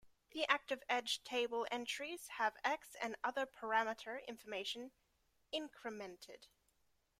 The 0.31 0.47
active 0.47 0.81
edge 0.89 1.23
table 1.23 1.67
entries 1.69 2.27
have 2.39 2.57
X 2.63 2.95
and 2.99 3.15
other 3.23 3.45
parameter 3.45 4.25
information 4.25 4.89
incremented. 5.53 6.47